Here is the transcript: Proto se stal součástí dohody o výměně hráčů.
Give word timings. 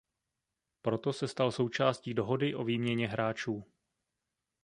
Proto 0.81 1.13
se 1.13 1.27
stal 1.27 1.51
součástí 1.51 2.13
dohody 2.13 2.55
o 2.55 2.63
výměně 2.63 3.07
hráčů. 3.07 3.63